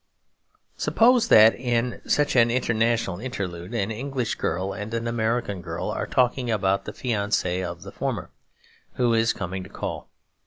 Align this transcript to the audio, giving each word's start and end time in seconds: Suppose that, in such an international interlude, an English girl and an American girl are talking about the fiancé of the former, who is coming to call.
Suppose 0.77 1.27
that, 1.27 1.53
in 1.53 2.01
such 2.09 2.35
an 2.35 2.49
international 2.49 3.19
interlude, 3.19 3.75
an 3.75 3.91
English 3.91 4.33
girl 4.33 4.73
and 4.73 4.91
an 4.95 5.07
American 5.07 5.61
girl 5.61 5.91
are 5.91 6.07
talking 6.07 6.49
about 6.49 6.85
the 6.85 6.91
fiancé 6.91 7.63
of 7.63 7.83
the 7.83 7.91
former, 7.91 8.31
who 8.93 9.13
is 9.13 9.31
coming 9.31 9.61
to 9.63 9.69
call. 9.69 10.09